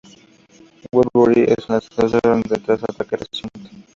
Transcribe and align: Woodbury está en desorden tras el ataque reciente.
Woodbury 0.91 1.43
está 1.43 1.75
en 1.75 1.81
desorden 2.09 2.41
tras 2.43 2.79
el 2.79 2.85
ataque 2.89 3.17
reciente. 3.17 3.69